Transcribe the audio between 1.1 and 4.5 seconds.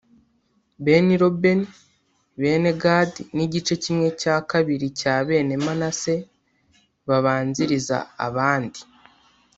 rubeni, bene gadi n’igice kimwe cya